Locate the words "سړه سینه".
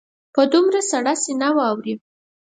0.89-1.49